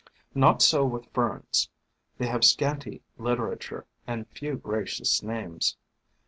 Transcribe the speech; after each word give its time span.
Not 0.33 0.63
so 0.63 0.83
with 0.83 1.05
Ferns. 1.13 1.69
They 2.17 2.25
have 2.25 2.43
scanty 2.43 3.03
litera 3.19 3.55
ture 3.55 3.85
and 4.07 4.27
few 4.29 4.55
gracious 4.55 5.21
names. 5.21 5.77